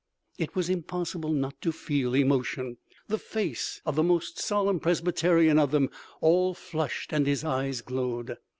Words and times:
It 0.39 0.55
was 0.55 0.67
impossible 0.67 1.31
not 1.31 1.61
to 1.61 1.71
feel 1.71 2.15
emotion. 2.15 2.77
The 3.07 3.19
face 3.19 3.83
of 3.85 3.95
the 3.95 4.01
most 4.01 4.39
solemn 4.39 4.79
Presbyterian 4.79 5.59
of 5.59 5.69
them 5.69 5.91
all 6.21 6.55
flushed 6.55 7.13
and 7.13 7.27
his 7.27 7.43
eyes 7.43 7.81
glowed. 7.81 8.37